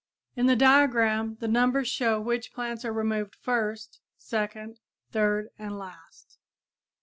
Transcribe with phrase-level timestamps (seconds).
[0.35, 4.79] In the diagram the numbers show which plants are removed first, second,
[5.11, 6.39] third and last.